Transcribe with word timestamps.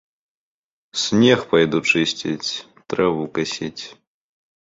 Снег 1.01 1.41
пайду 1.51 1.79
чысціць, 1.91 2.51
траву 2.95 3.25
касіць. 3.37 3.83